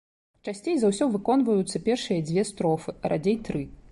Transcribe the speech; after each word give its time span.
Часцей 0.45 0.77
за 0.83 0.89
ўсё 0.91 1.05
выконваюцца 1.15 1.83
першыя 1.89 2.25
дзве 2.29 2.47
строфы, 2.53 2.95
радзей 3.13 3.37
тры. 3.49 3.63